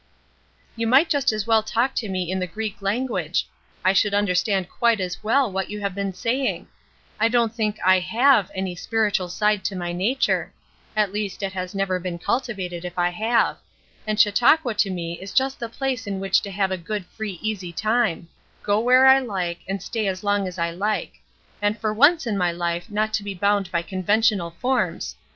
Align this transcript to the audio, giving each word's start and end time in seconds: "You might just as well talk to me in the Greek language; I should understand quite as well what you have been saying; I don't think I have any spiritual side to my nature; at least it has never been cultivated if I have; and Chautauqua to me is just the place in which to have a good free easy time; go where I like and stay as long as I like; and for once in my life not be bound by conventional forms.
"You 0.75 0.87
might 0.87 1.09
just 1.09 1.31
as 1.31 1.45
well 1.45 1.61
talk 1.61 1.93
to 1.97 2.09
me 2.09 2.31
in 2.31 2.39
the 2.39 2.47
Greek 2.47 2.81
language; 2.81 3.47
I 3.85 3.93
should 3.93 4.15
understand 4.15 4.67
quite 4.67 4.99
as 4.99 5.23
well 5.23 5.51
what 5.51 5.69
you 5.69 5.81
have 5.81 5.93
been 5.93 6.11
saying; 6.11 6.69
I 7.19 7.27
don't 7.27 7.53
think 7.53 7.77
I 7.85 7.99
have 7.99 8.49
any 8.55 8.73
spiritual 8.73 9.29
side 9.29 9.63
to 9.65 9.75
my 9.75 9.91
nature; 9.93 10.53
at 10.95 11.13
least 11.13 11.43
it 11.43 11.53
has 11.53 11.75
never 11.75 11.99
been 11.99 12.17
cultivated 12.17 12.83
if 12.83 12.97
I 12.97 13.09
have; 13.09 13.57
and 14.07 14.19
Chautauqua 14.19 14.73
to 14.73 14.89
me 14.89 15.21
is 15.21 15.33
just 15.33 15.59
the 15.59 15.69
place 15.69 16.07
in 16.07 16.19
which 16.19 16.41
to 16.41 16.49
have 16.49 16.71
a 16.71 16.77
good 16.81 17.05
free 17.05 17.37
easy 17.39 17.71
time; 17.71 18.27
go 18.63 18.79
where 18.79 19.05
I 19.05 19.19
like 19.19 19.59
and 19.67 19.83
stay 19.83 20.07
as 20.07 20.23
long 20.23 20.47
as 20.47 20.57
I 20.57 20.71
like; 20.71 21.21
and 21.61 21.77
for 21.77 21.93
once 21.93 22.25
in 22.25 22.39
my 22.39 22.51
life 22.51 22.89
not 22.89 23.15
be 23.23 23.35
bound 23.35 23.69
by 23.71 23.83
conventional 23.83 24.49
forms. 24.49 25.15